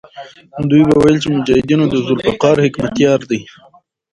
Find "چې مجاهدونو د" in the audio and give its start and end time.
1.23-1.93